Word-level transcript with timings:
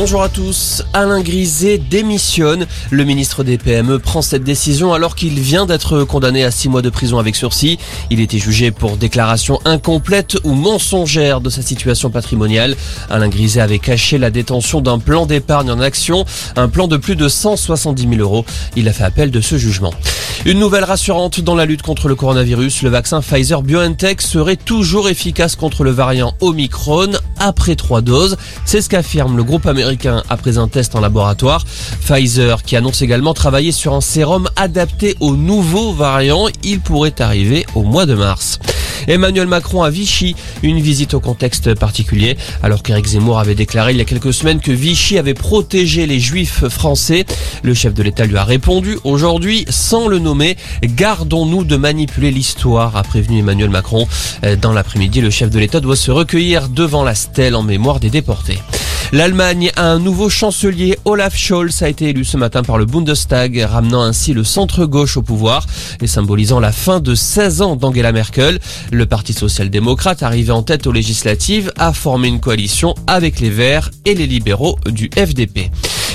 Bonjour 0.00 0.22
à 0.22 0.28
tous. 0.28 0.84
Alain 0.92 1.22
Griset 1.22 1.76
démissionne. 1.76 2.68
Le 2.92 3.02
ministre 3.02 3.42
des 3.42 3.58
PME 3.58 3.98
prend 3.98 4.22
cette 4.22 4.44
décision 4.44 4.92
alors 4.92 5.16
qu'il 5.16 5.40
vient 5.40 5.66
d'être 5.66 6.04
condamné 6.04 6.44
à 6.44 6.52
six 6.52 6.68
mois 6.68 6.82
de 6.82 6.88
prison 6.88 7.18
avec 7.18 7.34
sursis. 7.34 7.80
Il 8.08 8.20
était 8.20 8.38
jugé 8.38 8.70
pour 8.70 8.96
déclaration 8.96 9.58
incomplète 9.64 10.36
ou 10.44 10.52
mensongère 10.52 11.40
de 11.40 11.50
sa 11.50 11.62
situation 11.62 12.10
patrimoniale. 12.10 12.76
Alain 13.10 13.28
Griset 13.28 13.58
avait 13.60 13.80
caché 13.80 14.18
la 14.18 14.30
détention 14.30 14.80
d'un 14.80 15.00
plan 15.00 15.26
d'épargne 15.26 15.68
en 15.68 15.80
action, 15.80 16.24
un 16.54 16.68
plan 16.68 16.86
de 16.86 16.96
plus 16.96 17.16
de 17.16 17.28
170 17.28 18.08
000 18.08 18.14
euros. 18.20 18.44
Il 18.76 18.88
a 18.88 18.92
fait 18.92 19.02
appel 19.02 19.32
de 19.32 19.40
ce 19.40 19.58
jugement. 19.58 19.92
Une 20.48 20.60
nouvelle 20.60 20.84
rassurante 20.84 21.42
dans 21.42 21.54
la 21.54 21.66
lutte 21.66 21.82
contre 21.82 22.08
le 22.08 22.14
coronavirus, 22.14 22.80
le 22.80 22.88
vaccin 22.88 23.20
Pfizer 23.20 23.60
BioNTech 23.60 24.22
serait 24.22 24.56
toujours 24.56 25.10
efficace 25.10 25.56
contre 25.56 25.84
le 25.84 25.90
variant 25.90 26.32
Omicron 26.40 27.10
après 27.38 27.76
trois 27.76 28.00
doses. 28.00 28.38
C'est 28.64 28.80
ce 28.80 28.88
qu'affirme 28.88 29.36
le 29.36 29.44
groupe 29.44 29.66
américain 29.66 30.22
après 30.30 30.56
un 30.56 30.66
test 30.66 30.96
en 30.96 31.00
laboratoire. 31.00 31.66
Pfizer 32.00 32.62
qui 32.62 32.76
annonce 32.76 33.02
également 33.02 33.34
travailler 33.34 33.72
sur 33.72 33.92
un 33.92 34.00
sérum 34.00 34.48
adapté 34.56 35.18
au 35.20 35.36
nouveau 35.36 35.92
variant. 35.92 36.46
Il 36.62 36.80
pourrait 36.80 37.20
arriver 37.20 37.66
au 37.74 37.82
mois 37.82 38.06
de 38.06 38.14
mars. 38.14 38.58
Emmanuel 39.08 39.46
Macron 39.46 39.82
à 39.82 39.90
Vichy, 39.90 40.36
une 40.62 40.80
visite 40.80 41.14
au 41.14 41.20
contexte 41.20 41.74
particulier, 41.74 42.36
alors 42.62 42.82
qu'Éric 42.82 43.06
Zemmour 43.06 43.38
avait 43.38 43.54
déclaré 43.54 43.92
il 43.92 43.98
y 43.98 44.00
a 44.00 44.04
quelques 44.04 44.32
semaines 44.32 44.60
que 44.60 44.70
Vichy 44.70 45.18
avait 45.18 45.34
protégé 45.34 46.06
les 46.06 46.20
juifs 46.20 46.68
français. 46.68 47.24
Le 47.62 47.74
chef 47.74 47.94
de 47.94 48.02
l'État 48.02 48.26
lui 48.26 48.36
a 48.36 48.44
répondu 48.44 48.98
aujourd'hui, 49.04 49.64
sans 49.68 50.08
le 50.08 50.18
nommer, 50.18 50.56
gardons-nous 50.84 51.64
de 51.64 51.76
manipuler 51.76 52.30
l'histoire, 52.30 52.96
a 52.96 53.02
prévenu 53.02 53.38
Emmanuel 53.38 53.70
Macron. 53.70 54.06
Dans 54.60 54.72
l'après-midi, 54.72 55.20
le 55.20 55.30
chef 55.30 55.50
de 55.50 55.58
l'État 55.58 55.80
doit 55.80 55.96
se 55.96 56.10
recueillir 56.10 56.68
devant 56.68 57.02
la 57.02 57.14
stèle 57.14 57.56
en 57.56 57.62
mémoire 57.62 58.00
des 58.00 58.10
déportés. 58.10 58.58
L'Allemagne 59.10 59.70
a 59.76 59.90
un 59.90 59.98
nouveau 59.98 60.28
chancelier. 60.28 60.98
Olaf 61.06 61.34
Scholz 61.34 61.82
a 61.82 61.88
été 61.88 62.10
élu 62.10 62.26
ce 62.26 62.36
matin 62.36 62.62
par 62.62 62.76
le 62.76 62.84
Bundestag, 62.84 63.58
ramenant 63.58 64.02
ainsi 64.02 64.34
le 64.34 64.44
centre-gauche 64.44 65.16
au 65.16 65.22
pouvoir 65.22 65.66
et 66.02 66.06
symbolisant 66.06 66.60
la 66.60 66.72
fin 66.72 67.00
de 67.00 67.14
16 67.14 67.62
ans 67.62 67.76
d'Angela 67.76 68.12
Merkel. 68.12 68.60
Le 68.92 69.06
Parti 69.06 69.32
social-démocrate, 69.32 70.22
arrivé 70.22 70.52
en 70.52 70.62
tête 70.62 70.86
aux 70.86 70.92
législatives, 70.92 71.72
a 71.78 71.94
formé 71.94 72.28
une 72.28 72.40
coalition 72.40 72.94
avec 73.06 73.40
les 73.40 73.50
Verts 73.50 73.90
et 74.04 74.14
les 74.14 74.26
libéraux 74.26 74.76
du 74.86 75.08
FDP. 75.16 75.70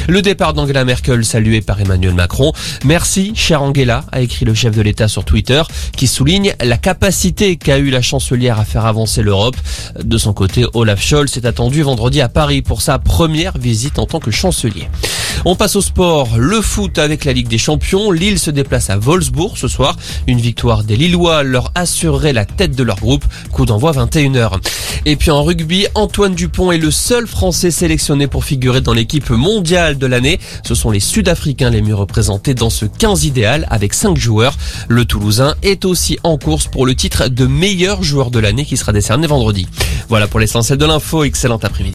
Le 0.08 0.22
départ 0.22 0.54
d'Angela 0.54 0.84
Merkel 0.84 1.24
salué 1.24 1.62
par 1.62 1.80
Emmanuel 1.80 2.14
Macron. 2.14 2.52
Merci, 2.84 3.34
chère 3.36 3.62
Angela, 3.62 4.06
a 4.12 4.22
écrit 4.22 4.46
le 4.46 4.54
chef 4.54 4.76
de 4.76 4.82
l'État 4.82 5.08
sur 5.08 5.24
Twitter, 5.24 5.62
qui 5.96 6.08
souligne 6.08 6.54
la 6.62 6.78
capacité 6.78 7.56
qu'a 7.56 7.78
eu 7.78 7.90
la 7.90 8.02
chancelière 8.02 8.60
à 8.60 8.66
faire 8.66 8.86
avancer 8.86 9.24
l'Europe. 9.24 9.56
De 10.04 10.18
son 10.18 10.34
côté, 10.34 10.66
Olaf 10.74 11.02
Scholz 11.02 11.38
est 11.38 11.46
attendu 11.46 11.84
vendredi 11.84 12.20
à 12.22 12.30
Paris 12.30 12.62
pour 12.62 12.82
sa 12.82 13.00
première 13.00 13.58
visite 13.58 13.98
en 13.98 14.06
tant 14.06 14.20
que 14.20 14.32
chancelier. 14.32 14.90
On 15.46 15.58
passe 15.58 15.76
au 15.76 15.82
sport, 15.82 16.38
le 16.38 16.62
foot 16.62 16.98
avec 16.98 17.26
la 17.26 17.34
Ligue 17.34 17.50
des 17.50 17.58
Champions. 17.58 18.12
Lille 18.12 18.40
se 18.40 18.50
déplace 18.50 18.90
à 18.90 18.98
Wolfsburg 18.98 19.58
ce 19.58 19.68
soir. 19.68 19.98
Une 20.26 20.40
victoire 20.40 20.86
des 20.86 20.96
Lillois 20.96 21.44
leur 21.44 21.70
assurerait 21.76 22.32
la 22.32 22.46
tête 22.46 22.78
de 22.78 22.84
leur 22.84 22.96
groupe. 22.96 23.26
Coup 23.52 23.66
d'envoi 23.66 23.92
21h. 23.92 24.54
Et 25.06 25.18
puis 25.18 25.32
en 25.32 25.44
rugby, 25.44 25.86
Antoine 25.96 26.34
Dupont 26.34 26.72
est 26.72 26.78
le 26.78 26.92
seul 26.92 27.28
Français 27.28 27.72
sélectionné 27.72 28.28
pour 28.28 28.46
figurer 28.46 28.80
dans 28.80 28.94
l'équipe 28.94 29.32
mondiale 29.32 29.98
de 29.98 30.08
l'année. 30.08 30.40
Ce 30.66 30.76
sont 30.76 30.92
les 30.92 31.02
Sud-Africains 31.02 31.72
les 31.72 31.82
mieux 31.82 31.96
représentés 31.96 32.54
dans 32.54 32.70
ce 32.70 32.86
15 32.86 33.26
idéal 33.26 33.68
avec 33.70 33.94
5 33.94 34.16
joueurs. 34.16 34.56
Le 34.88 35.04
Toulousain 35.04 35.56
est 35.62 35.84
aussi 35.84 36.18
en 36.24 36.38
course 36.38 36.68
pour 36.68 36.86
le 36.86 36.96
titre 36.96 37.28
de 37.28 37.46
meilleur 37.48 38.02
joueur 38.02 38.32
de 38.32 38.40
l'année 38.40 38.64
qui 38.64 38.78
sera 38.78 38.94
décerné 38.94 39.28
vendredi. 39.28 39.68
Voilà 40.08 40.28
pour 40.28 40.40
l'essentiel 40.40 40.78
de 40.78 40.86
l'info. 40.86 41.26
Excellent 41.26 41.60
après-midi. 41.62 41.92